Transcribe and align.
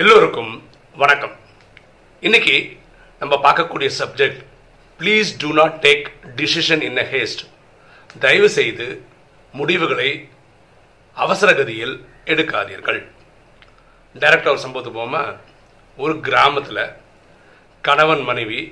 எல்லோருக்கும் 0.00 0.50
வணக்கம். 1.00 1.32
இன்னைக்கு 2.26 2.52
நம்ம 3.20 3.34
பார்க்கக்கூடிய 3.46 3.88
subject 4.00 4.42
please 5.00 5.30
do 5.42 5.48
not 5.58 5.74
take 5.86 6.04
decision 6.40 6.82
in 6.88 7.00
a 7.02 7.06
haste 7.14 7.42
தயவு 8.24 8.48
செய்து 8.58 8.86
முடிவுகளை 9.54 10.10
அவசரகதியில் 11.16 11.96
எடுக்காதீர்கள். 12.34 13.00
டைரக்டர் 14.14 14.52
ஒரு 14.54 14.62
சம்பவத்து 14.66 14.92
போமா 14.98 15.24
ஒரு 15.98 16.14
கிராமத்தில் 16.28 16.82
கணவன் 17.84 18.24
மனைவி 18.30 18.62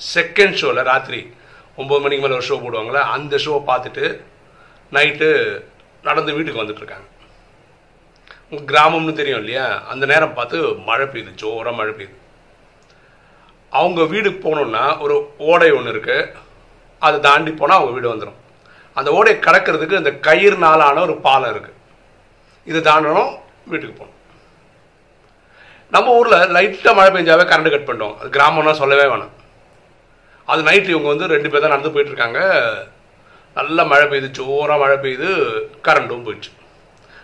செகண்ட் 0.00 0.58
ஷோவில் 0.62 0.88
ராத்திரி 0.92 1.22
ஒம்பது 1.82 2.02
மணிக்கு 2.06 2.24
மேலே 2.24 2.38
ஒரு 2.40 2.50
ஷோ 2.50 2.62
போடுவாங்களே 2.64 3.04
அந்த 3.18 3.36
ஷோவை 3.46 3.62
பார்த்துட்டு 3.70 4.06
நைட்டு 4.98 5.30
நடந்து 6.02 6.38
வீட்டுக்கு 6.38 6.62
வந்துட்டு 6.62 6.84
இருக்காங்க. 6.84 7.08
கிராமம்னு 8.50 9.12
தெரியும் 9.18 9.38
இல்லையா? 9.38 9.66
அந்த 9.92 10.04
நேரம் 10.12 10.34
பார்த்து 10.38 10.58
மழை 10.88 11.06
பெய்யுது 11.06 11.32
ஜோராக 11.42 11.76
மழை 11.80 11.92
பெய்யுது. 11.98 12.16
அவங்க 13.80 14.04
வீடுக்கு 14.12 14.40
போகணுன்னா 14.44 14.84
ஒரு 15.04 15.16
ஓடை 15.50 15.70
ஒன்று 15.78 15.90
இருக்கு. 15.94 16.18
அதை 17.06 17.18
தாண்டி 17.26 17.50
போனால் 17.60 17.78
அவங்க 17.78 17.94
வீடு 17.96 18.14
வந்துடும் 18.14 18.38
அந்த 18.98 19.10
ஓடையை 19.18 19.36
கடக்கிறதுக்கு 19.42 20.00
அந்த 20.00 20.12
கயிறுனாலான 20.26 21.02
ஒரு 21.06 21.14
பாலம் 21.26 21.52
இருக்கு. 21.54 21.72
இதை 22.70 22.80
தாண்டணும் 22.80 23.30
வீட்டுக்கு 23.70 23.94
போகணும். 23.98 24.16
நம்ம 25.94 26.16
ஊரில் 26.18 26.52
லைட்டாக 26.56 26.94
மழை 26.98 27.10
பெஞ்சாவே 27.14 27.44
கரண்ட் 27.50 27.74
கட் 27.74 27.88
பண்ணிட்டோம். 27.88 28.16
அது 28.18 28.28
கிராமம்னா 28.36 28.72
சொல்லவே 28.80 29.06
வேணாம். 29.12 29.34
அது 30.52 30.62
நைட்டு 30.68 30.92
இவங்க 30.94 31.08
வந்து 31.12 31.32
ரெண்டு 31.34 31.50
பேர் 31.50 31.64
தான் 31.64 31.74
நடந்து 31.74 31.94
போயிட்டு 31.94 32.14
இருக்காங்க. 32.14 32.40
மழை 33.92 34.06
பெய்யுது 34.12 34.30
ஜோராக 34.38 34.82
மழை 34.82 34.96
பெய்யுது 35.04 35.30
கரண்ட்டும் 35.88 36.26
போயிடுச்சு. 36.26 36.52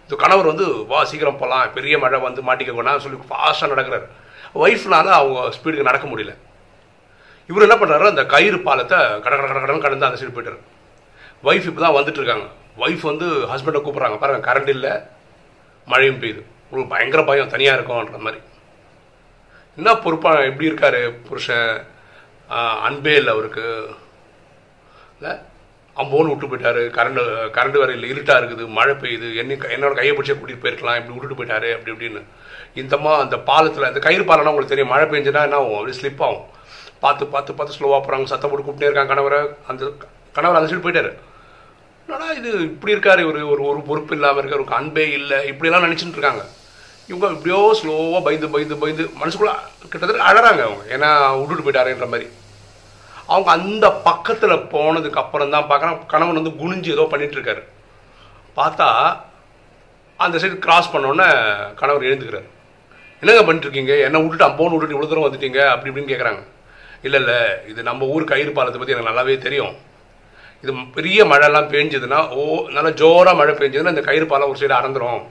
இந்த 0.07 0.17
கணவர் 0.23 0.51
வந்து 0.53 0.67
வா 0.91 0.99
சீக்கிரம் 1.11 1.39
போகலாம் 1.43 1.73
பெரிய 1.77 1.95
மழை 2.03 2.19
வந்து 2.27 2.43
மாட்டிக்க 2.49 2.99
சொல்லி 3.05 3.19
ஃபாஸ்ட்டாக 3.31 3.73
நடக்கிறார். 3.75 4.05
ஒய்ஃப்னால 4.65 5.09
அவங்க 5.21 5.41
ஸ்பீடுக்கு 5.57 5.89
நடக்க 5.89 6.07
முடியல. 6.09 6.35
இவர் 7.51 7.65
என்ன 7.67 7.77
பண்ணுறாரு 7.81 8.07
அந்த 8.13 8.25
கயிறு 8.35 8.59
பாலத்தை 8.69 8.99
கட 9.25 9.33
கட 9.37 9.49
கட 9.49 9.61
கடன்னு 9.65 9.85
கடந்து 9.87 10.07
அந்த 10.07 10.19
சைடு 10.21 10.37
போயிட்டாரு. 10.37 10.61
ஒய்ஃப் 11.49 11.67
இப்போ 11.71 11.81
தான் 11.81 11.97
வந்துட்டு 11.97 12.21
இருக்காங்க. 12.21 12.47
ஒய்ஃப் 12.85 13.05
வந்து 13.11 13.27
ஹஸ்பண்டை 13.53 13.81
கூப்பிட்றாங்க. 13.87 14.19
பாருங்க 14.23 14.47
கரண்ட் 14.49 14.69
இல்லை 14.69 14.93
மழையும் 15.93 16.21
பெய்யுது. 16.23 16.43
உங்களுக்கு 16.71 16.93
பயங்கர 16.95 17.23
பயம் 17.31 17.53
தனியாக 17.57 17.79
இருக்கும்ன்ற 17.79 18.19
மாதிரி. 18.27 18.41
என்ன 19.77 19.95
பொறுப்பா 20.05 20.31
எப்படி 20.51 20.71
இருக்காரு 20.71 21.01
புருஷன்? 21.29 21.87
அன்பே 22.89 23.15
இல்லை 23.21 23.33
அவருக்கு. 23.35 23.67
இல்லை? 25.21 25.35
அம்போன்னு 26.01 26.33
விட்டு 26.33 26.51
போயிட்டாரு. 26.51 26.83
கரண்ட் 26.97 27.21
கரண்ட் 27.57 27.79
வேற 27.83 27.93
இல்லை 27.97 28.09
இருட்டாக 28.15 28.41
இருக்குது 28.41 28.65
மழை 28.79 28.95
பெய்யுது 29.03 29.29
என்ன 29.43 29.55
என்னோட 29.77 29.93
கையை 29.99 30.13
பிடிச்சே 30.17 30.35
கூட்டிகிட்டு 30.39 30.65
போயிருக்கலாம் 30.65 30.99
இப்படி 31.01 31.15
விட்டுட்டு 31.15 31.39
போயிட்டாரு 31.39 31.69
அப்படி 31.77 31.95
இப்படின்னு. 31.95 32.23
இந்தமா 32.83 33.13
அந்த 33.25 33.37
பாலத்தில் 33.51 33.89
அந்த 33.91 34.01
கயிறு 34.07 34.25
பாலம்னா 34.31 34.53
உங்களுக்கு 34.53 34.75
தெரியும் 34.75 34.93
மழை 34.93 35.07
பெஞ்சுன்னா 35.13 35.45
என்ன 35.49 35.59
ஆகும்? 35.61 35.79
அப்படி 35.79 35.97
ஸ்லிப் 36.01 36.23
ஆகும். 36.27 36.45
பார்த்து 37.05 37.25
பார்த்து 37.33 37.57
பார்த்து 37.57 37.77
ஸ்லோவாக 37.79 38.01
போகிறாங்க 38.03 38.33
சத்தம் 38.33 38.51
போட்டு 38.51 38.67
கூப்பிட்டே 38.67 38.89
இருக்காங்க 38.89 39.13
கணவரை. 39.15 39.41
அந்த 39.71 39.91
கணவர் 40.37 40.59
அந்த 40.61 40.71
சைடு 40.71 40.85
போயிட்டாரு. 40.87 41.13
என்னடா 42.09 42.29
இது 42.41 42.51
இப்படி 42.71 42.95
இருக்காரு 42.95 43.23
ஒரு 43.31 43.41
ஒரு 43.53 43.63
ஒரு 43.71 43.81
பொறுப்பு 43.89 44.15
இல்லாமல் 44.17 44.41
இருக்கார் 44.41 44.65
ஒரு 44.65 44.79
அன்பே 44.81 45.05
இல்லை 45.19 45.39
இப்படியெல்லாம் 45.51 45.87
நினச்சிட்டு 45.87 46.19
இருக்காங்க. 46.19 46.43
இவங்க 47.11 47.27
இப்படியோ 47.37 47.61
ஸ்லோவாக 47.81 48.23
பயந்து 48.27 48.49
பயந்து 48.55 48.83
பயந்து 48.83 49.05
மனசுக்குள்ளே 49.21 49.55
கிட்டத்தட்ட 49.93 50.27
அழகிறாங்க 50.29 50.63
அவங்க. 50.67 50.85
ஏன்னா 50.97 51.11
விட்டுட்டு 51.39 51.67
போயிட்டாருன்ற 51.67 52.09
மாதிரி. 52.15 52.29
அவங்க 53.33 53.49
அந்த 53.59 53.87
பக்கத்தில் 54.09 54.65
போனதுக்கு 54.75 55.23
அப்புறம் 55.23 55.55
தான் 55.55 55.71
பார்க்குறேன். 55.71 55.97
கணவன் 56.13 56.39
வந்து 56.41 56.59
குனிஞ்சு 56.61 56.91
ஏதோ 56.97 57.07
பண்ணிகிட்ருக்காரு 57.13 57.63
பார்த்தா 58.59 58.89
அந்த 60.25 60.37
சைடு 60.43 60.57
கிராஸ் 60.67 60.93
பண்ணோன்னே 60.93 61.27
கணவர் 61.81 62.07
எழுந்துக்கிறாரு. 62.09 62.47
என்னங்க 63.23 63.43
பண்ணிட்டுருக்கீங்க? 63.47 63.95
என்ன 64.07 64.21
விட்டுட்டு 64.21 64.47
அம்போன்னு 64.49 64.75
விட்டுட்டு 64.75 64.97
இவ்வளோ 64.97 65.09
தூரம் 65.11 65.27
வந்துட்டீங்க? 65.27 65.61
அப்படி 65.73 65.91
இப்படின்னு 65.91 66.13
கேட்குறாங்க 66.13 66.43
இல்லை 67.07 67.19
இல்லை 67.23 67.39
இது 67.71 67.81
நம்ம 67.89 68.07
ஊர் 68.15 68.31
கயிறு 68.31 68.53
பாலத்தை 68.59 68.79
பற்றி 68.79 68.95
எனக்கு 68.95 69.11
நல்லாவே 69.11 69.35
தெரியும். 69.47 69.75
இது 70.63 70.73
பெரிய 70.97 71.19
மழைலாம் 71.33 71.73
பேஞ்சதுன்னா 71.73 72.21
ஓ 72.37 72.45
நல்லா 72.77 72.93
ஜோராக 73.01 73.39
மழை 73.41 73.55
பெஞ்சதுன்னா 73.59 73.95
இந்த 73.95 74.05
கயிறு 74.09 74.27
பாலம் 74.31 74.53
ஒரு 74.53 74.61
சைடு 74.63 74.75
அறந்துடும் 74.79 75.25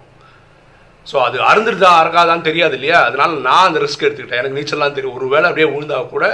ஸோ 1.08 1.16
அது 1.28 1.38
அறந்துருதா 1.50 1.90
அறக்காதான்னு 2.02 2.47
தெரியாது 2.50 2.75
இல்லையா? 2.78 3.00
அதனால 3.08 3.40
நான் 3.47 3.68
அந்த 3.70 3.80
ரிஸ்க் 3.86 4.06
எடுத்துக்கிட்டேன். 4.06 4.41
எனக்கு 4.41 4.58
நீச்சல்லாம் 4.59 4.96
தெரியும். 4.97 5.18
ஒரு 5.20 5.28
வேளை 5.34 5.46
அப்படியே 5.50 5.68
விழுந்தா 5.74 5.97
கூட 6.14 6.28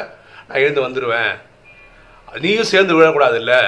நான் 0.47 0.61
எழுந்து 0.63 0.85
வந்துடுவேன் 0.85 1.31
நீயும் 2.43 2.69
சேர்ந்து 2.71 2.97
விழக்கூடாது 2.97 3.37
இல்லை 3.41 3.61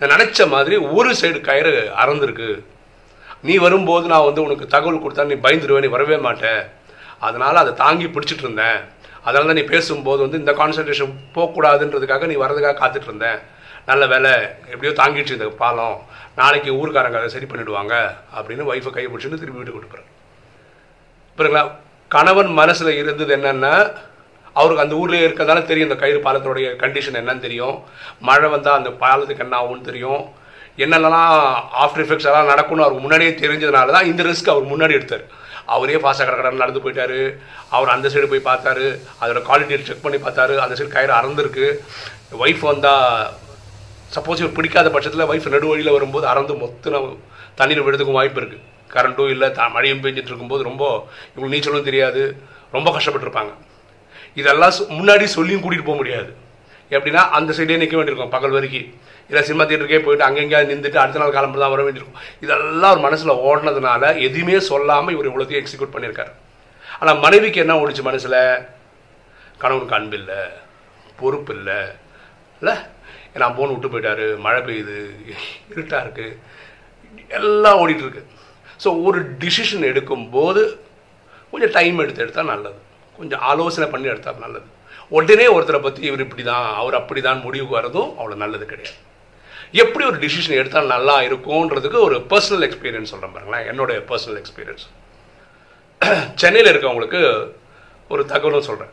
நான் 0.00 0.12
நினச்ச 0.14 0.48
மாதிரி 0.54 0.76
ஒரு 0.98 1.10
சைடு 1.20 1.38
கயிறு 1.48 1.74
அறந்துருக்கு. 2.02 2.50
நீ 3.48 3.54
வரும்போது 3.64 4.06
நான் 4.12 4.26
வந்து 4.28 4.44
உனக்கு 4.46 4.66
தகவல் 4.74 5.02
கொடுத்தா 5.04 5.30
நீ 5.30 5.36
பயந்துருவேன் 5.46 5.84
நீ 5.86 5.90
வரவே 5.94 6.16
மாட்டேன் 6.26 6.62
அதனால் 7.26 7.62
அதை 7.62 7.72
தாங்கி 7.82 8.06
பிடிச்சிட்டு 8.14 8.44
இருந்தேன். 8.46 8.78
அதனால 9.26 9.46
தான் 9.48 9.58
நீ 9.60 9.64
பேசும்போது 9.74 10.20
வந்து 10.24 10.40
இந்த 10.42 10.52
கான்சன்ட்ரேஷன் 10.60 11.14
போகக்கூடாதுன்றதுக்காக 11.36 12.26
நீ 12.32 12.36
வரதுக்காக 12.42 12.76
காத்துட்டு 12.80 13.08
இருந்தேன். 13.10 13.38
நல்ல 13.90 14.02
வேலை 14.12 14.32
எப்படியோ 14.72 14.92
தாங்கிடுச்சு 15.00 15.36
இந்த 15.38 15.48
பாலம். 15.62 15.96
நாளைக்கு 16.40 16.70
ஊருக்காரங்க 16.80 17.18
அதை 17.20 17.30
சரி 17.34 17.46
பண்ணிடுவாங்க 17.50 17.94
அப்படின்னு 18.36 18.68
ஒய்ஃபை 18.70 18.90
கை 18.96 19.04
பிடிச்சிட்டு 19.10 19.40
திருப்பி 19.42 19.60
வீட்டுக்கு 19.60 19.80
கொடுக்குறேன் 19.80 20.10
புரியுங்களா 21.38 21.64
கணவன் 22.10 22.50
மனசில் 22.60 22.98
இருந்தது 23.02 23.32
என்னென்னா 23.36 23.72
அவருக்கு 24.60 24.84
அந்த 24.84 24.94
ஊர்லேயே 25.00 25.26
இருக்கிறதால 25.28 25.62
தெரியும் 25.70 25.88
இந்த 25.88 26.00
கயிறு 26.02 26.20
பாலத்தோடைய 26.26 26.68
கண்டிஷன் 26.82 27.18
என்னன்னு 27.20 27.46
தெரியும். 27.46 27.76
மழை 28.28 28.48
வந்தால் 28.54 28.78
அந்த 28.80 28.90
பாலத்துக்கு 29.04 29.44
என்ன 29.46 29.56
ஆகும்னு 29.60 29.88
தெரியும். 29.90 30.22
என்னென்னலாம் 30.84 31.34
ஆஃப்டர் 31.82 32.04
எஃபெக்ட்ஸ் 32.04 32.30
எல்லாம் 32.30 32.50
நடக்கும்னு 32.52 32.84
அவருக்கு 32.84 33.04
முன்னாடியே 33.04 33.32
தெரிஞ்சதுனால 33.42 33.94
தான் 33.96 34.08
இந்த 34.10 34.22
ரிஸ்க் 34.30 34.52
அவர் 34.54 34.70
முன்னாடி 34.72 34.96
எடுத்தார். 34.98 35.24
அவரே 35.74 35.96
ஃபாஸ்ட்டாக 36.02 36.26
கடை 36.28 36.40
கடை 36.40 36.58
நடந்து 36.62 36.82
போயிட்டாரு. 36.84 37.20
அவர் 37.76 37.92
அந்த 37.94 38.08
சைடு 38.14 38.26
போய் 38.32 38.48
பார்த்தாரு. 38.48 38.86
அதோட 39.22 39.40
குவாலிட்டியை 39.48 39.78
செக் 39.88 40.04
பண்ணி 40.04 40.18
பார்த்தாரு. 40.26 40.54
அந்த 40.64 40.74
சைடு 40.78 40.94
கயிறு 40.96 41.14
அறந்துருக்கு. 41.20 41.66
ஒய்ஃப் 42.44 42.64
வந்தால் 42.70 43.08
சப்போஸ் 44.16 44.42
இவர் 44.42 44.56
பிடிக்காத 44.58 44.90
பட்சத்தில் 44.96 45.28
ஒய்ஃப் 45.32 45.52
நடுவழியில் 45.54 45.96
வரும்போது 45.96 46.26
அறந்து 46.32 46.54
மொத்தம் 46.64 47.08
தண்ணியில் 47.60 47.84
விடுறதுக்கும் 47.84 48.18
வாய்ப்பு 48.18 48.40
இருக்குது 48.40 48.64
கரண்ட்டும் 48.94 49.32
இல்லை 49.34 49.48
த 49.58 49.68
மழையும் 49.76 50.02
பெஞ்சிட்டு 50.04 50.30
இருக்கும்போது 50.32 50.62
ரொம்ப 50.70 50.84
இவங்களுக்கு 51.32 51.56
நீச்சலும் 51.56 51.88
தெரியாது. 51.88 52.22
ரொம்ப 52.76 52.88
கஷ்டப்பட்டிருப்பாங்க. 52.96 53.52
இதெல்லாம் 54.40 54.74
முன்னாடி 54.98 55.26
சொல்லியும் 55.36 55.62
கூட்டிகிட்டு 55.64 55.88
போக 55.90 55.98
முடியாது. 56.00 56.30
எப்படின்னா 56.96 57.22
அந்த 57.36 57.50
சைடே 57.58 57.76
நிற்க 57.82 57.96
வேண்டியிருக்கும் 57.98 58.34
பகல் 58.34 58.56
வரைக்கும் 58.56 58.88
இல்லை 59.28 59.40
சினிமா 59.46 59.64
தியேட்டருக்கே 59.68 60.00
போயிட்டு 60.06 60.26
அங்கெங்கேயாவது 60.26 60.70
நின்றுட்டு 60.72 61.00
அடுத்த 61.02 61.20
நாள் 61.22 61.36
கிளம்பு 61.36 61.62
தான் 61.62 61.72
வர 61.74 61.82
வேண்டியிருக்கும். 61.86 62.20
இதெல்லாம் 62.44 62.92
ஒரு 62.94 63.02
மனசில் 63.06 63.40
ஓடினதுனால 63.48 64.02
எதுவுமே 64.26 64.58
சொல்லாமல் 64.70 65.14
இவர் 65.14 65.30
இவ்வளோத்தையும் 65.30 65.62
எக்ஸிக்யூட் 65.62 65.94
பண்ணியிருக்காரு. 65.94 66.32
ஆனால் 67.00 67.20
மனைவிக்கு 67.24 67.62
என்ன 67.64 67.76
ஓடிச்சு 67.82 68.04
மனசில்? 68.10 68.38
கணவனுக்கு 69.62 69.96
அன்பு 69.98 70.16
இல்லை 70.20 70.40
பொறுப்பு 71.20 71.52
இல்லை. 71.58 71.80
இல்லை 72.60 72.74
ஏன்னா 73.34 73.46
போன் 73.56 73.72
விட்டு 73.72 73.92
போயிட்டாரு 73.92 74.26
மழை 74.44 74.60
பெய்யுது 74.66 74.96
இருட்டாக 75.72 76.04
இருக்குது 76.04 76.38
எல்லாம் 77.38 77.78
ஓடிட்டுருக்கு 77.82 78.22
ஸோ 78.82 78.88
ஒரு 79.06 79.18
டிசிஷன் 79.42 79.88
எடுக்கும்போது 79.90 80.62
கொஞ்சம் 81.52 81.74
டைம் 81.78 82.02
எடுத்து 82.04 82.24
எடுத்தால் 82.24 82.52
நல்லது. 82.54 82.78
கொஞ்சம் 83.18 83.42
ஆலோசனை 83.50 83.86
பண்ணி 83.94 84.12
எடுத்தால் 84.12 84.44
நல்லது. 84.46 84.66
உடனே 85.16 85.46
ஒருத்தரை 85.56 85.80
பற்றி 85.86 86.02
இவர் 86.10 86.24
இப்படி 86.26 86.44
தான் 86.50 86.66
அவர் 86.80 86.98
அப்படி 87.00 87.20
தான் 87.28 87.42
முடிவுக்கு 87.46 87.78
வரதும் 87.78 88.10
அவ்வளோ 88.18 88.36
நல்லது 88.44 88.64
கிடையாது. 88.72 88.96
எப்படி 89.82 90.04
ஒரு 90.10 90.18
டிசிஷன் 90.24 90.58
எடுத்தால் 90.60 90.92
நல்லா 90.94 91.16
இருக்கும்ன்றதுக்கு 91.28 91.98
ஒரு 92.08 92.16
பர்சனல் 92.32 92.66
எக்ஸ்பீரியன்ஸ் 92.68 93.12
சொல்கிறேன் 93.12 93.34
பாருங்களேன். 93.36 93.66
என்னுடைய 93.72 93.98
பர்சனல் 94.10 94.40
எக்ஸ்பீரியன்ஸ் 94.42 94.86
சென்னையில் 96.40 96.70
இருக்கவங்களுக்கு 96.72 97.20
ஒரு 98.14 98.22
தகவலும் 98.32 98.68
சொல்கிறேன் 98.68 98.92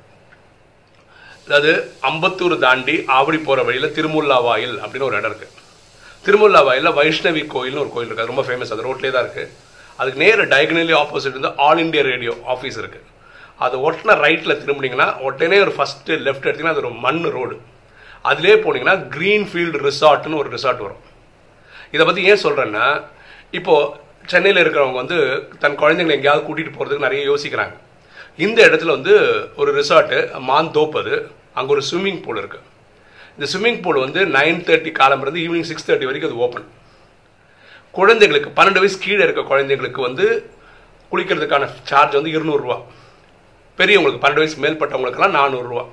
அதாவது 1.48 1.72
அம்பத்தூர் 2.10 2.56
தாண்டி 2.66 2.96
ஆவடி 3.18 3.40
போகிற 3.48 3.64
வழியில் 3.68 3.94
திருமுல்லா 3.98 4.38
வாயில் 4.48 4.76
அப்படின்னு 4.84 5.08
ஒரு 5.10 5.18
இடம் 5.20 5.32
இருக்குது 5.32 5.60
திருமுல்லா 6.26 6.62
வாயிலில் 6.68 6.96
வைஷ்ணவி 7.00 7.42
கோயில்னு 7.54 7.82
ஒரு 7.84 7.92
கோயில் 7.94 8.08
இருக்குது 8.08 8.26
அது 8.26 8.34
ரொம்ப 8.34 8.46
ஃபேமஸ் 8.48 8.72
அது 8.76 8.86
ரோட்லேயே 8.88 9.14
தான் 9.16 9.26
இருக்குது 9.26 9.50
அதுக்கு 10.00 10.22
நேர 10.24 10.46
டயக்னலி 10.54 10.94
ஆப்போசிட் 11.02 11.38
வந்து 11.40 11.52
ஆல் 11.66 11.82
இந்தியா 11.86 12.04
ரேடியோ 12.12 12.34
ஆஃபீஸ் 12.54 12.78
இருக்குது 12.84 13.06
அது 13.66 13.76
ஒட்டின 13.88 14.16
ரைட்டில் 14.26 14.60
திரும்பினீங்கன்னா 14.62 15.08
உடனே 15.28 15.58
ஒரு 15.66 15.74
ஃபஸ்ட்டு 15.78 16.20
லெஃப்ட் 16.26 16.48
எடுத்தீங்கன்னா 16.48 16.76
அது 16.76 16.84
ஒரு 16.86 16.94
மண் 17.06 17.22
ரோடு 17.38 17.56
அதிலே 18.30 18.56
போனீங்கன்னா 18.66 18.98
க்ரீன்ஃபீல்டு 19.16 19.80
ரிசார்ட்னு 19.90 20.40
ஒரு 20.42 20.50
ரிசார்ட் 20.56 20.84
வரும். 20.86 21.02
இதை 21.96 22.04
பற்றி 22.08 22.22
ஏன் 22.32 22.44
சொல்கிறேன்னா 22.46 22.86
இப்போது 23.58 23.90
சென்னையில் 24.32 24.62
இருக்கிறவங்க 24.64 25.00
வந்து 25.04 25.18
தன் 25.64 25.80
குழந்தைங்களை 25.82 26.16
எங்கேயாவது 26.18 26.46
கூட்டிகிட்டு 26.48 26.76
போகிறதுக்கு 26.76 27.08
நிறைய 27.08 27.24
யோசிக்கிறாங்க. 27.32 27.74
இந்த 28.46 28.60
இடத்துல 28.68 28.94
வந்து 28.98 29.16
ஒரு 29.62 29.72
ரிசார்ட்டு 29.80 30.20
மான் 30.50 30.72
தோப்பது 30.78 31.14
அங்கே 31.58 31.74
ஒரு 31.76 31.84
ஸ்விம்மிங் 31.90 32.22
பூல் 32.26 32.40
இருக்குது 32.42 32.66
இந்த 33.36 33.46
ஸ்விம்மிங் 33.52 33.82
பூல் 33.84 34.04
வந்து 34.06 34.22
நைன் 34.38 34.64
தேர்ட்டி 34.68 34.92
காலம்லேருந்து 35.02 35.44
ஈவினிங் 35.46 35.70
சிக்ஸ் 35.70 35.88
தேர்ட்டி 35.88 36.10
வரைக்கும் 36.10 36.32
அது 36.32 36.42
ஓப்பன் 36.46 36.68
குழந்தைங்களுக்கு 37.94 38.50
பன்னெண்டு 38.58 38.82
வயசு 38.84 38.98
கீழே 39.06 39.24
இருக்க 39.26 39.42
குழந்தைங்களுக்கு 39.52 40.02
வந்து 40.08 40.26
குளிக்கிறதுக்கான 41.12 41.68
சார்ஜ் 41.90 42.18
வந்து 42.20 42.34
இருநூறுவா 42.36 42.78
பெரியவங்களுக்கு 43.80 44.24
பன்னெண்டு 44.24 44.44
வயசு 44.44 44.64
மேற்பட்டவங்களுக்கெல்லாம் 44.64 45.38
நானூறுரூவா 45.40 45.86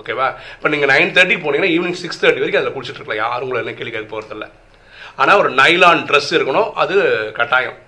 ஓகேவா? 0.00 0.26
இப்போ 0.56 0.68
நீங்கள் 0.72 0.90
நைன் 0.92 1.14
தேர்ட்டி 1.16 1.36
போனீங்கன்னா 1.44 1.72
ஈவினிங் 1.76 1.98
சிக்ஸ் 2.02 2.20
தேர்ட்டி 2.22 2.42
வரைக்கும் 2.42 2.60
அதில் 2.60 2.74
குளிச்சுட்டு 2.74 3.00
இருக்கலாம். 3.00 3.22
யாரும் 3.24 3.44
உங்களை 3.46 3.60
என்ன 3.62 3.74
கேள்வி 3.78 3.92
கேட்க 3.94 4.08
போகிறதில்ல 4.12 4.46
ஆனால் 5.22 5.38
ஒரு 5.42 5.50
நைலான் 5.60 6.02
ட்ரெஸ் 6.08 6.30
இருக்கணும் 6.36 6.68
அது 6.82 6.94
கட்டாயம். 7.38 7.78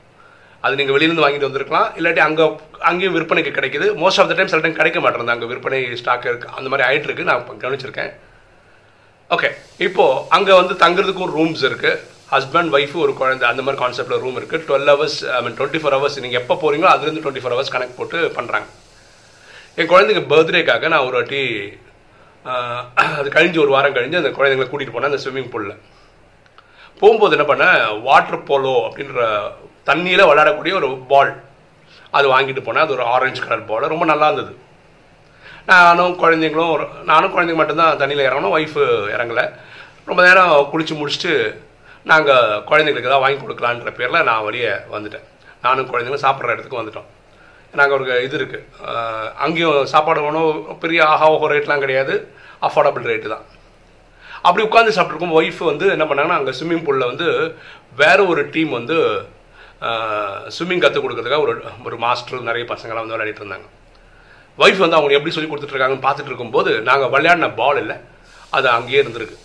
அது 0.64 0.78
நீங்கள் 0.80 0.94
வெளியிலேருந்து 0.96 1.24
வாங்கிட்டு 1.24 1.48
வந்திருக்கலாம். 1.48 1.88
இல்லாட்டி 1.98 2.22
அங்கே 2.26 2.44
அங்கேயும் 2.90 3.16
விற்பனைக்கு 3.16 3.52
கிடைக்குது. 3.58 3.86
மோஸ்ட் 4.02 4.20
ஆஃப் 4.20 4.28
த 4.30 4.36
டைம் 4.36 4.50
சில 4.52 4.62
டைம் 4.64 4.78
கிடைக்க 4.80 4.98
மாட்டேங்குது. 5.04 5.34
அங்கே 5.36 5.48
விற்பனை 5.52 5.80
ஸ்டாக் 6.02 6.28
இருக்கு. 6.30 6.48
அந்த 6.58 6.68
மாதிரி 6.72 6.86
ஆகிட்டு 6.88 7.08
இருக்கு. 7.08 7.28
நான் 7.30 7.62
கவனிச்சிருக்கேன். 7.64 8.12
ஓகே 9.34 9.50
இப்போது 9.86 10.20
அங்கே 10.36 10.54
வந்து 10.60 10.74
தங்குறதுக்கும் 10.84 11.34
ரூம்ஸ் 11.36 11.64
இருக்குது 11.70 12.00
ஹஸ்பண்ட் 12.34 12.72
ஒய்ஃபு 12.76 12.96
ஒரு 13.06 13.12
குழந்தை 13.20 13.44
அந்த 13.52 13.62
மாதிரி 13.64 13.80
கான்செப்டில் 13.82 14.22
ரூம் 14.24 14.38
இருக்குது 14.40 14.64
twelve 14.68 14.90
hours 14.92 15.18
I 15.36 15.40
mean 15.44 15.56
twenty 15.58 15.80
four 15.82 15.96
hours 15.96 16.22
நீங்கள் 16.24 16.42
எப்போ 16.42 16.54
போகிறீங்களோ 16.62 16.90
அதுலேருந்து 16.94 17.22
டுவெண்ட்டி 17.24 17.44
ஃபோர் 17.44 17.54
ஹவர்ஸ் 17.56 17.74
கனெக்ட் 17.74 17.98
போட்டு 18.00 18.18
பண்ணுறாங்க 18.38 18.68
என் 19.76 19.90
குழந்தைங்க 19.90 20.32
பர்த்டேக்காக 20.32 20.88
நான் 20.88 21.00
ஒரு 21.00 21.12
வாட்டி 21.12 21.72
அது 22.94 23.30
கழிஞ்சு 23.30 23.58
ஒரு 23.58 23.68
வாரம் 23.68 23.94
கழிஞ்சு 23.94 24.16
அந்த 24.16 24.28
குழந்தைங்களை 24.28 24.66
கூட்டிகிட்டு 24.66 24.92
போனேன் 24.92 25.04
அந்த 25.04 25.18
ஸ்விம்மிங் 25.24 25.50
பூலில் 25.50 25.80
போகும்போது 27.00 27.36
என்ன 27.36 27.54
பண்ணேன் 27.54 28.02
வாட்டர் 28.02 28.42
போலோ 28.42 28.68
அப்படின்ற 28.68 29.50
தண்ணியில் 29.86 30.26
விளையாடக்கூடிய 30.26 30.74
ஒரு 30.74 30.98
பால் 31.08 31.42
அது 32.10 32.28
வாங்கிட்டு 32.28 32.62
போனேன். 32.62 32.78
அது 32.78 32.92
ஒரு 32.92 33.02
ஆரஞ்சு 33.02 33.42
கலர் 33.42 33.64
பால் 33.64 33.88
ரொம்ப 33.88 34.04
நல்லா 34.04 34.28
இருந்தது. 34.28 34.58
நானும் 35.66 36.22
குழந்தைங்களும் 36.22 36.76
ஒரு- 36.76 37.02
நானும் 37.02 37.38
குழந்தைங்க 37.38 37.54
மட்டும்தான் 37.54 37.98
தண்ணியில் 37.98 38.26
இறங்கணும். 38.26 38.58
ஒய்ஃபு 38.58 39.08
இறங்கலை. 39.18 39.58
ரொம்ப 40.04 40.22
நேரம் 40.22 40.68
குளிச்சு 40.72 40.92
முடிச்சுட்டு 40.92 41.58
நாங்கள் 42.04 42.42
குழந்தைங்களுக்கு 42.42 43.08
தான் 43.08 43.20
வாங்கி 43.20 43.44
கொடுக்கலான்ற 43.44 43.94
பேரில் 43.94 44.22
நான் 44.22 44.44
வெளியே 44.44 44.68
வந்துட்டேன். 44.68 45.24
நானும் 45.62 45.92
குழந்தைங்களும் 45.92 46.24
சாப்பிட்ற 46.24 46.44
இடத்துக்கு 46.44 46.82
வந்துட்டோம். 46.82 47.04
நாங்கள் 47.80 47.96
ஒரு 47.98 48.06
இது 48.26 48.36
இருக்குது 48.40 48.64
அங்கேயும் 49.44 49.78
சாப்பாடு 49.92 50.28
உணவு 50.30 50.48
பெரிய 50.84 51.00
ஆஹா 51.12 51.26
ஓஹோ 51.34 51.48
ரேட்லாம் 51.52 51.84
கிடையாது. 51.84 52.14
அஃபோர்டபுள் 52.68 53.08
ரேட்டு 53.10 53.28
தான். 53.34 53.44
அப்படி 54.46 54.62
உட்காந்து 54.68 54.96
சாப்பிட்ருக்கும் 54.96 55.36
ஒய்ஃப் 55.38 55.60
வந்து 55.70 55.86
என்ன 55.94 56.04
பண்ணாங்கன்னா 56.08 56.38
அங்கே 56.40 56.54
ஸ்விம்மிங் 56.58 56.84
பூலில் 56.86 57.10
வந்து 57.12 57.28
வேற 58.02 58.18
ஒரு 58.32 58.42
டீம் 58.54 58.72
வந்து 58.78 58.96
ஸ்விம்மிங் 60.56 60.82
கற்றுக் 60.82 61.04
கொடுக்குறதுக்காக 61.04 61.44
ஒரு 61.46 61.54
ஒரு 61.88 61.96
மாஸ்டர் 62.04 62.48
நிறைய 62.50 62.64
பசங்களாம் 62.72 63.04
வந்து 63.04 63.16
விளையாடிட்டு 63.16 63.42
இருந்தாங்க. 63.44 63.66
ஒய்ஃப் 64.64 64.82
வந்து 64.84 64.98
அவங்க 64.98 65.16
எப்படி 65.18 65.34
சொல்லி 65.36 65.50
கொடுத்துட்ருக்காங்கன்னு 65.50 66.06
பார்த்துட்டு 66.06 66.30
இருக்கும்போது 66.32 66.72
நாங்கள் 66.88 67.12
விளையாடின 67.14 67.50
பால் 67.60 67.80
இல்லை 67.84 67.96
அது 68.56 68.66
அங்கேயே 68.76 69.00
இருந்திருக்கு. 69.02 69.38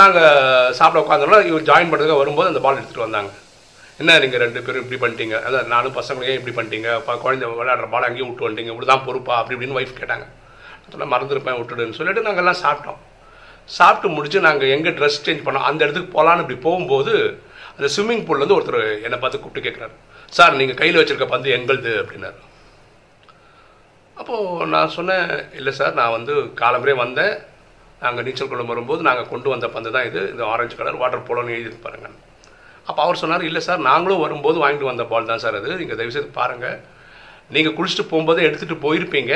நாங்கள் 0.00 0.74
சாப்பிட 0.78 1.00
உட்காந்தோம்னா 1.04 1.40
இவர் 1.48 1.68
ஜாயின் 1.70 1.90
பண்ணுறதுக்கு 1.90 2.22
வரும்போது 2.22 2.50
அந்த 2.52 2.60
பால் 2.66 2.78
எடுத்துகிட்டு 2.78 3.06
வந்தாங்க. 3.06 3.32
என்ன 4.02 4.18
நீங்கள் 4.22 4.42
ரெண்டு 4.42 4.60
பேரும் 4.66 4.82
இப்படி 4.84 4.98
பண்ணிட்டீங்க? 5.02 5.36
அதான் 5.46 5.68
நானும் 5.72 5.96
பசங்களும் 5.98 6.28
ஏன் 6.30 6.38
இப்படி 6.38 6.54
பண்ணிட்டீங்க? 6.58 6.88
அப்பா 7.00 7.12
குழந்தை 7.24 7.48
விளையாடுற 7.60 7.86
பால் 7.92 8.06
அங்கேயும் 8.06 8.28
விட்டு 8.30 8.44
வந்துட்டீங்க. 8.46 8.72
இப்படி 8.74 8.88
தான் 8.92 9.04
பொறுப்பா? 9.08 9.34
அப்படி 9.40 9.54
இப்படின்னு 9.56 9.78
ஒய்ஃப் 9.78 9.98
கேட்டாங்க. 10.00 10.24
அதெல்லாம் 10.86 11.12
மறந்துருப்பேன் 11.14 11.58
விட்டுடுன்னு 11.58 11.98
சொல்லிட்டு 11.98 12.24
நாங்கள் 12.26 12.42
எல்லாம் 12.44 12.62
சாப்பிட்டோம். 12.64 13.00
சாப்பிட்டு 13.76 14.08
முடிச்சு 14.14 14.38
நாங்கள் 14.46 14.72
எங்கே 14.76 14.92
ட்ரெஸ் 14.98 15.20
சேஞ்ச் 15.26 15.44
பண்ணோம்? 15.44 15.66
அந்த 15.68 15.80
இடத்துக்கு 15.84 16.14
போகலான்னு 16.16 16.44
இப்படி 16.44 16.58
போகும்போது 16.66 17.12
அந்த 17.76 17.88
ஸ்விம்மிங் 17.94 18.24
பூல்லேருந்து 18.28 18.56
ஒருத்தர் 18.56 18.80
என்னை 19.06 19.18
பார்த்து 19.20 19.42
கூப்பிட்டு 19.42 19.66
கேட்குறாரு 19.66 19.94
சார் 20.38 20.58
நீங்கள் 20.60 20.80
கையில் 20.80 20.98
வச்சுருக்க 21.00 21.28
பந்து 21.34 21.54
எங்களுது? 21.58 21.92
அப்படின்னாரு. 22.02 22.40
அப்போது 24.20 24.68
நான் 24.74 24.94
சொன்னேன் 24.98 25.30
இல்லை 25.60 25.72
சார் 25.78 25.96
நான் 26.00 26.14
வந்து 26.16 26.34
காலம்பரே 26.62 26.96
வந்தேன். 27.04 27.34
நாங்கள் 28.04 28.24
நீச்சல் 28.26 28.50
குளம் 28.50 28.72
வரும்போது 28.72 29.02
நாங்கள் 29.08 29.30
கொண்டு 29.32 29.48
வந்த 29.54 29.66
பந்து 29.76 29.94
தான் 29.96 30.08
இது. 30.10 30.20
இந்த 30.34 30.44
ஆரஞ்சு 30.52 30.76
கலர் 30.80 31.00
வாட்டர் 31.04 31.26
போலோன்னு 31.30 31.56
எழுதி 31.60 31.80
பாருங்க. 31.86 32.10
அப்போ 32.88 33.00
அவர் 33.04 33.20
சொன்னார் 33.22 33.48
இல்லை 33.48 33.60
சார் 33.68 33.86
நாங்களும் 33.90 34.22
வரும்போது 34.24 34.58
வாங்கிட்டு 34.62 34.90
வந்த 34.90 35.04
பால் 35.12 35.30
தான் 35.30 35.42
சார் 35.44 35.58
அது. 35.58 35.70
நீங்கள் 35.80 35.98
தயவுசெய்து 36.00 36.30
பாருங்கள் 36.40 36.78
நீங்கள் 37.54 37.74
குளிச்சுட்டு 37.76 38.04
போகும்போது 38.12 38.40
எடுத்துகிட்டு 38.48 38.84
போயிருப்பீங்க. 38.84 39.34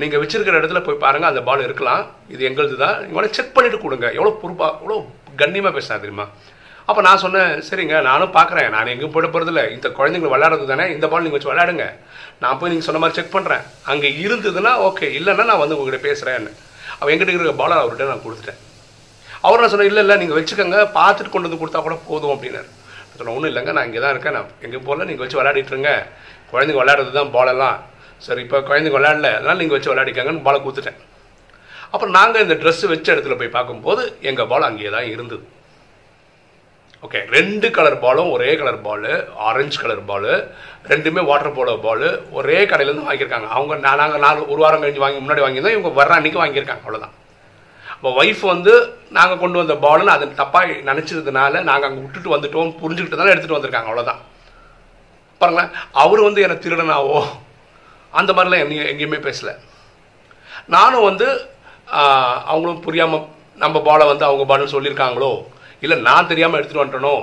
நீங்கள் 0.00 0.20
வச்சுருக்கிற 0.22 0.56
இடத்துல 0.60 0.80
போய் 0.86 1.02
பாருங்கள் 1.04 1.30
அந்த 1.32 1.42
பால் 1.48 1.64
இருக்கலாம். 1.66 2.02
இது 2.34 2.42
எங்களுது 2.50 2.76
தான். 2.84 2.96
நீங்கள் 3.06 3.34
செக் 3.38 3.54
பண்ணிவிட்டு 3.56 3.80
கொடுங்க. 3.84 4.06
எவ்வளோ 4.18 4.32
பொறுப்பாக 4.42 4.72
எவ்வளோ 4.82 4.98
கண்ணியமாக 5.40 5.74
பேசினா 5.76 5.98
தெரியுமா? 6.04 6.26
அப்போ 6.88 7.00
நான் 7.06 7.22
சொன்னேன் 7.22 7.52
சரிங்க 7.68 7.96
நானும் 8.08 8.34
பார்க்குறேன் 8.36 8.68
நான் 8.74 8.90
எங்கேயும் 8.92 9.14
போயிட 9.14 9.28
போகிறதில்ல 9.30 9.62
இந்த 9.76 9.88
குழந்தைங்க 9.96 10.28
விளையாடுறது 10.34 10.66
தானே. 10.72 10.84
இந்த 10.96 11.06
பால் 11.12 11.24
நீங்கள் 11.24 11.38
வச்சு 11.38 11.52
விளையாடுங்க. 11.52 11.86
நான் 12.42 12.58
போய் 12.58 12.70
நீங்கள் 12.72 12.88
சொன்ன 12.88 13.00
மாதிரி 13.02 13.18
செக் 13.18 13.34
பண்ணுறேன் 13.36 13.64
அங்கே 13.92 14.10
இருந்ததுன்னா 14.24 14.72
ஓகே 14.88 15.08
இல்லைன்னா 15.18 15.46
நான் 15.50 15.62
வந்து 15.64 15.76
உங்கள்கிட்ட 15.78 16.08
பேசுகிறேன்னு 16.08 16.52
அவன் 16.98 17.12
எங்கிட்ட 17.12 17.32
இருக்கிற 17.32 17.54
பாலை 17.62 17.76
அவர்கிட்ட 17.82 18.12
நான் 18.12 18.24
கொடுத்துட்டேன். 18.26 18.60
அவர் 19.44 19.60
நான் 19.62 19.72
சொன்னேன் 19.72 19.90
இல்லை 19.90 20.02
இல்லை 20.04 20.16
நீங்கள் 20.22 20.38
வச்சுக்கோங்க 20.38 20.80
பார்த்துட்டு 20.98 21.32
கொண்டு 21.32 21.48
வந்து 21.48 21.60
கொடுத்தா 21.62 21.80
கூட 21.86 21.96
போதும் 22.10 22.34
அப்படின்னாரு. 22.34 22.68
நான் 23.06 23.18
சொன்னேன் 23.18 23.36
ஒன்றும் 23.36 23.50
இல்லைங்க 23.50 23.72
நான் 23.76 23.88
இங்கே 23.88 24.00
தான் 24.04 24.14
இருக்கேன் 24.14 24.36
நான் 24.38 24.54
எங்கே 24.66 24.78
போகல 24.86 25.08
நீங்கள் 25.10 25.24
வச்சு 25.24 25.38
விளையாடிட்டுருங்க 25.40 25.92
குழந்தைங்க 26.52 26.80
விளையாடுறது 26.82 27.18
தான் 27.18 27.34
பாலெல்லாம் 27.36 27.76
சரி 28.26 28.40
இப்போ 28.46 28.58
குழந்தைங்க 28.68 28.96
விளையாடல 28.98 29.30
அதனால் 29.38 29.60
நீங்கள் 29.62 29.76
வச்சு 29.76 29.92
விளையாடிக்கங்கன்னு 29.92 30.46
பாலை 30.46 30.58
கொடுத்துட்டேன். 30.64 31.00
அப்புறம் 31.92 32.14
நாங்கள் 32.18 32.44
இந்த 32.44 32.54
ட்ரெஸ்ஸு 32.62 32.86
வச்ச 32.92 33.08
இடத்துல 33.14 33.36
போய் 33.40 33.56
பார்க்கும்போது 33.56 34.02
எங்கள் 34.30 34.48
பால் 34.52 34.68
அங்கேயே 34.68 34.90
தான் 34.96 35.10
இருந்தது. 35.14 35.44
ஓகே 37.06 37.20
ரெண்டு 37.34 37.66
கலர் 37.76 37.98
பாலும் 38.04 38.30
ஒரே 38.34 38.50
colour 38.60 38.80
ball 38.86 39.10
orange 39.48 39.78
colour 39.82 40.02
ball 40.10 40.30
ரெண்டுமே 40.92 41.22
வாட்டர் 41.28 41.56
போலோ 41.58 41.74
பால் 41.86 42.06
ஒரே 42.38 42.58
கடையிலேருந்து 42.70 43.08
வாங்கியிருக்காங்க. 43.08 43.48
அவங்க 43.56 43.74
நாங்கள் 44.00 44.24
நாலு 44.26 44.48
ஒரு 44.52 44.60
வாரம் 44.64 44.82
கழிஞ்சு 44.84 45.04
வாங்கி 45.04 45.20
முன்னாடி 45.24 45.44
வாங்கியிருந்தோம் 45.44 45.76
இவங்க 45.76 45.92
வர்ற 46.00 46.14
அன்றைக்கி 46.18 46.40
வாங்கியிருக்காங்க 46.42 46.84
அவ்வளோதான் 46.86 47.14
அப்போ 47.96 48.10
ஒய்ஃப் 48.20 48.42
வந்து 48.52 48.72
நாங்கள் 49.16 49.40
கொண்டு 49.42 49.60
வந்த 49.60 49.74
பால்னு 49.84 50.14
அதை 50.14 50.26
தப்பாக 50.40 50.74
நினச்சதுனால 50.88 51.62
நாங்கள் 51.68 51.88
அங்கே 51.88 52.02
விட்டுட்டு 52.04 52.34
வந்துட்டோம் 52.34 52.72
புரிஞ்சுக்கிட்டு 52.80 53.20
தானே 53.20 53.32
எடுத்துகிட்டு 53.32 53.58
வந்திருக்காங்க 53.58 53.90
அவ்வளோதான் 53.90 54.20
பாருங்களேன் 55.40 55.70
அவர் 56.02 56.20
வந்து 56.26 56.42
என்னை 56.44 56.56
திருடனாவோ 56.64 57.16
அந்த 58.12 58.30
மாதிரிலாம் 58.36 58.62
எங்கேயும் 58.64 58.90
எங்கேயுமே 58.90 59.18
பேசலை. 59.26 59.54
நானும் 60.74 61.06
வந்து 61.08 61.26
அவங்களும் 62.50 62.84
புரியாமல் 62.86 63.24
நம்ம 63.64 63.80
பாலை 63.88 64.04
வந்து 64.10 64.24
அவங்க 64.28 64.44
பால்னு 64.50 64.74
சொல்லியிருக்காங்களோ 64.74 65.32
இல்லை 65.82 65.96
நான் 66.08 66.30
தெரியாமல் 66.30 66.58
எடுத்துகிட்டு 66.58 66.84
வந்துட்டனோ 66.84 67.16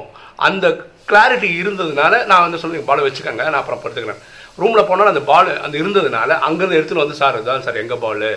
அந்த 0.47 0.65
கிளாரிட்டி 1.09 1.49
இருந்ததுனால 1.61 2.13
நான் 2.31 2.45
வந்து 2.45 2.61
சொல்லி 2.63 2.83
பாலை 2.89 3.03
வச்சுக்கோங்க 3.05 3.45
நான் 3.49 3.61
அப்புறம் 3.61 3.81
படுத்துக்கிறேன். 3.83 4.21
ரூமில் 4.61 4.87
போனால் 4.89 5.11
அந்த 5.13 5.23
பால் 5.31 5.51
அந்த 5.65 5.75
இருந்ததுனால 5.81 6.37
அங்கேருந்து 6.47 6.77
எடுத்துகிட்டு 6.79 7.05
வந்து 7.05 7.19
சார் 7.21 7.37
இதுதான் 7.39 7.65
சார் 7.67 7.81
எங்கள் 7.83 8.03
பால் 8.05 8.27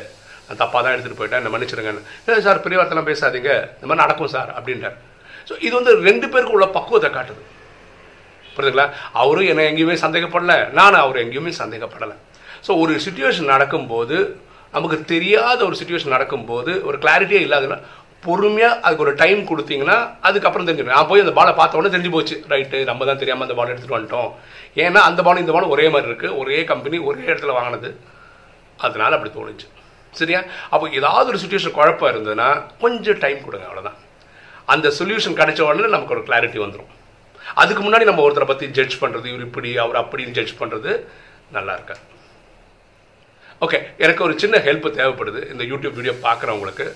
நான் 0.46 0.60
தப்பாக 0.62 0.80
தான் 0.84 0.94
எடுத்துகிட்டு 0.94 1.20
போயிட்டேன் 1.20 1.40
என்ன 1.42 1.52
மன்னிச்சிடுங்கன்னு 1.54 2.44
சார் 2.46 2.64
பெரிய 2.64 2.86
பேசாதீங்க. 3.10 3.52
இந்த 3.76 3.86
மாதிரி 3.88 4.02
நடக்கும் 4.04 4.32
சார் 4.36 4.50
அப்படின்றார். 4.58 4.96
ஸோ 5.48 5.54
இது 5.66 5.74
வந்து 5.78 5.92
ரெண்டு 6.08 6.26
பேருக்கு 6.32 6.56
உள்ள 6.58 6.68
பக்குவத்தை 6.78 7.10
காட்டுது. 7.18 7.42
புரியுதுங்களா? 8.54 8.86
அவரும் 9.20 9.48
என்னை 9.52 9.64
எங்கேயுமே 9.70 9.96
சந்தேகப்படல 10.06 10.54
நானும் 10.78 11.02
அவர் 11.04 11.22
எங்கேயுமே 11.24 11.52
சந்தேகப்படலை. 11.62 12.16
ஸோ 12.66 12.72
ஒரு 12.82 12.92
சுச்சுவேஷன் 13.06 13.52
நடக்கும்போது 13.54 14.16
நமக்கு 14.76 14.96
தெரியாத 15.12 15.60
ஒரு 15.68 15.76
சுச்சுவேஷன் 15.80 16.14
நடக்கும்போது 16.16 16.72
ஒரு 16.88 16.96
கிளாரிட்டியே 17.02 17.40
இல்லாதுன்னா 17.46 17.78
பொறுமையாக 18.24 18.78
அதுக்கு 18.84 19.04
ஒரு 19.04 19.12
டைம் 19.20 19.40
கொடுத்தீங்கன்னா 19.50 19.96
அதுக்கப்புறம் 20.28 20.66
தெரிஞ்சு 20.68 20.94
நான் 20.94 21.08
போய் 21.10 21.24
அந்த 21.24 21.34
பாலை 21.38 21.52
பார்த்த 21.58 21.78
உடனே 21.78 21.92
தெரிஞ்சு 21.94 22.12
போச்சு. 22.14 22.36
ரைட்டு 22.52 22.78
நம்ம 22.90 23.06
தான் 23.10 23.20
தெரியாமல் 23.22 23.46
அந்த 23.46 23.56
பால் 23.58 23.72
எடுத்துகிட்டு 23.72 23.98
வந்துட்டோம். 23.98 24.30
ஏன்னா 24.84 25.00
அந்த 25.10 25.20
பாலும் 25.26 25.44
இந்த 25.44 25.54
பாலும் 25.56 25.72
ஒரே 25.74 25.86
மாதிரி 25.94 26.10
இருக்குது 26.10 26.36
ஒரே 26.42 26.58
கம்பெனி 26.70 26.98
ஒரே 27.10 27.24
இடத்துல 27.30 27.54
வாங்கினது. 27.58 27.90
அதனால 28.86 29.14
அப்படி 29.16 29.32
தோணுச்சு. 29.36 29.68
சரியா? 30.20 30.40
அப்போ 30.74 30.86
ஏதாவது 30.98 31.30
ஒரு 31.32 31.40
சுச்சுவேஷன் 31.42 31.76
குழப்பம் 31.78 32.10
இருந்ததுன்னா 32.12 32.48
கொஞ்சம் 32.84 33.22
டைம் 33.24 33.40
கொடுங்க 33.46 33.66
அவ்வளோதான் 33.68 33.98
அந்த 34.74 34.88
சொல்யூஷன் 34.98 35.38
கிடைச்ச 35.40 35.60
உடனே 35.68 35.90
நமக்கு 35.94 36.14
ஒரு 36.16 36.24
கிளாரிட்டி 36.28 36.60
வந்துடும் 36.64 36.92
அதுக்கு 37.62 37.82
முன்னாடி 37.82 38.04
நம்ம 38.10 38.22
ஒருத்தரை 38.26 38.46
பற்றி 38.50 38.66
ஜட்ஜ் 38.76 38.96
பண்ணுறது 39.02 39.26
இவர் 39.32 39.46
இப்படி 39.48 39.70
அவர் 39.84 39.98
அப்படின்னு 40.02 40.36
ஜட்ஜ் 40.38 40.54
பண்ணுறது 40.60 40.92
நல்லா 41.56 41.74
இருக்காது. 41.78 42.02
ஓகே 43.64 43.78
எனக்கு 44.04 44.24
ஒரு 44.24 44.34
சின்ன 44.42 44.56
ஹெல்ப் 44.66 44.88
தேவைப்படுது. 45.00 45.40
இந்த 45.52 45.64
யூடியூப் 45.72 45.98
வீடியோ 45.98 46.14
பார்க்குறவங்களுக்கு. 46.26 46.86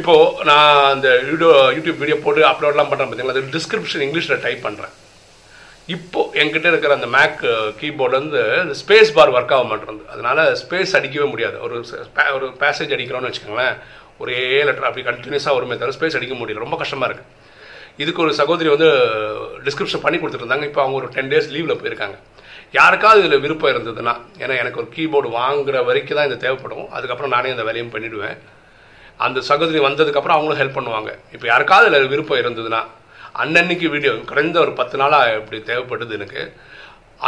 இப்போது 0.00 0.44
நான் 0.48 0.76
அந்த 0.94 1.08
வீடியோ 1.30 1.50
யூடியூப் 1.76 2.00
வீடியோ 2.02 2.16
போட்டு 2.24 2.50
அப்லோட்லாம் 2.50 2.90
பண்ணுறேன் 2.90 3.10
பார்த்தீங்களா? 3.10 3.34
அது 3.36 3.54
டிஸ்கிரிப்ஷன் 3.56 4.04
இங்கிலீஷில் 4.06 4.42
டைப் 4.46 4.66
பண்ணுறேன் 4.66 4.94
இப்போ 5.94 6.20
என்கிட்ட 6.40 6.66
இருக்கிற 6.70 6.92
அந்த 6.98 7.08
மேக் 7.14 7.40
கீபோர்டு 7.80 8.14
uh, 8.14 8.18
வந்து 8.20 8.40
இந்த 8.64 8.74
ஸ்பேஸ் 8.80 9.12
பார் 9.16 9.32
ஒர்க் 9.36 9.54
ஆக 9.56 9.64
மாட்டேங்குது 9.70 10.10
அதனால 10.14 10.38
ஸ்பேஸ் 10.62 10.92
அடிக்கவே 10.98 11.26
முடியாது. 11.32 11.56
ஒரு 11.66 11.76
ஒரு 12.36 12.46
பேசேஜ் 12.64 12.94
அடிக்கிறோம்னு 12.96 13.28
வச்சுக்கோங்களேன். 13.28 13.76
ஒரே 14.22 14.40
லெட்டர் 14.68 14.88
அப்படி 14.88 15.04
கண்டினியூஸாக 15.08 15.56
வருமே 15.56 15.78
தவிர 15.80 15.94
ஸ்பேஸ் 15.98 16.16
அடிக்க 16.18 16.34
முடியல. 16.40 16.62
ரொம்ப 16.64 16.78
கஷ்டமாக 16.82 17.08
இருக்குது 17.10 17.28
இதுக்கு 18.02 18.22
ஒரு 18.24 18.32
சகோதரி 18.40 18.68
வந்து 18.74 18.90
டிஸ்கிரிப்ஷன் 19.66 20.04
பண்ணி 20.04 20.18
கொடுத்துருந்தாங்க 20.20 20.66
இப்போ 20.70 20.80
அவங்க 20.84 20.96
ஒரு 21.00 21.08
டென் 21.16 21.32
டேஸ் 21.32 21.50
லீவில் 21.54 21.80
போயிருக்காங்க. 21.80 22.16
யாருக்காவது 22.78 23.20
இதில் 23.22 23.42
விருப்பம் 23.44 23.72
இருந்ததுன்னா 23.74 24.14
ஏன்னா 24.42 24.54
எனக்கு 24.62 24.80
ஒரு 24.82 24.88
கீபோர்டு 24.96 25.28
வாங்குற 25.40 25.78
வரைக்கும் 25.88 26.18
தான் 26.18 26.28
இது 26.30 26.38
தேவைப்படும். 26.46 26.86
அதுக்கப்புறம் 26.96 27.34
நானே 27.36 27.54
அந்த 27.56 27.66
வேலையும் 27.68 27.92
பண்ணிவிடுவேன் 27.94 28.38
அந்த 29.26 29.38
சகோதரி 29.50 29.80
வந்ததுக்கப்புறம் 29.88 30.36
அவங்களும் 30.38 30.60
ஹெல்ப் 30.62 30.78
பண்ணுவாங்க. 30.78 31.10
இப்போ 31.36 31.46
யாருக்காவது 31.52 31.88
இதில் 31.90 32.12
விருப்பம் 32.14 32.42
இருந்ததுன்னா 32.42 32.82
அன்னன்னைக்கு 33.42 33.86
வீடியோ 33.94 34.12
குறைந்த 34.30 34.58
ஒரு 34.64 34.72
பத்து 34.80 34.96
நாளாக 35.02 35.36
இப்படி 35.40 35.58
தேவைப்படுது 35.70 36.16
எனக்கு. 36.18 36.42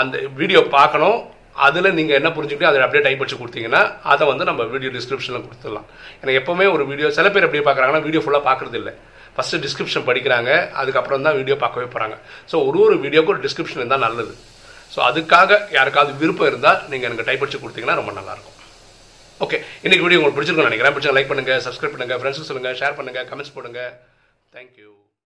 அந்த 0.00 0.16
வீடியோ 0.40 0.60
பார்க்கணும். 0.78 1.18
அதில் 1.66 1.94
நீங்கள் 1.96 2.18
என்ன 2.18 2.28
புரிஞ்சுக்கிட்டு 2.36 2.68
அதை 2.68 2.84
அப்படியே 2.84 3.04
டைப் 3.06 3.22
வச்சு 3.22 3.38
கொடுத்தீங்கன்னா 3.40 3.80
அதை 4.12 4.24
வந்து 4.30 4.44
நம்ம 4.50 4.62
வீடியோ 4.74 4.90
டிஸ்கிரிப்ஷனில் 4.94 5.44
கொடுத்துடலாம். 5.46 5.88
எனக்கு 6.22 6.38
எப்போவுமே 6.42 6.66
ஒரு 6.76 6.84
வீடியோ 6.90 7.08
சில 7.18 7.26
பேர் 7.34 7.46
எப்படி 7.48 7.62
பார்க்குறாங்கன்னா 7.66 8.04
வீடியோ 8.06 8.22
ஃபுல்லாக 8.24 8.44
பார்க்குறது 8.48 8.78
இல்லை. 8.80 8.94
ஃபஸ்ட்டு 9.34 9.60
டிஸ்கிரிப்ஷன் 9.64 10.06
படிக்கிறாங்க 10.08 10.50
அதுக்கப்புறம் 10.80 11.26
தான் 11.26 11.36
வீடியோ 11.40 11.56
பார்க்கவே 11.64 11.86
போகிறாங்க 11.92 12.16
ஸோ 12.52 12.56
ஒரு 12.68 12.80
ஒரு 12.86 12.96
வீடியோக்கு 13.04 13.34
ஒரு 13.34 13.44
டிஸ்கிரிப்ஷன் 13.46 13.80
இருந்தால் 13.82 14.04
நல்லது. 14.06 14.34
ஸோ 14.94 14.98
அதுக்காக 15.10 15.60
யாருக்காவது 15.76 16.12
விருப்பம் 16.22 16.50
இருந்தால் 16.50 16.80
நீங்கள் 16.92 17.08
எனக்கு 17.10 17.28
டைப் 17.28 17.44
வச்சு 17.44 17.62
கொடுத்தீங்கன்னா 17.62 17.98
ரொம்ப 18.00 18.14
நல்லாயிருக்கும். 18.18 18.58
ஓகே 19.40 19.58
இன்னைக்கு 19.84 20.04
வீடியோ 20.06 20.18
உங்களுக்கு 20.20 20.38
பிடிச்சிருக்கோம் 20.38 20.70
நினைக்கிறேன். 20.70 20.96
பிடிச்சா 20.96 21.14
லைக் 21.18 21.30
பண்ணுங்கள் 21.30 21.64
சப்ஸ்கிரைப் 21.68 21.94
பண்ணுங்கள் 21.96 22.20
ஃப்ரெண்ட்ஸுக்கு 22.22 22.50
சொல்லுங்கள் 22.50 22.80
ஷேர் 22.82 22.98
பண்ணுங்கள் 23.00 23.28
கமெண்ட்ஸ் 23.30 23.56
போடுங்க. 23.58 23.82
தேங்க்யூ 24.52 24.90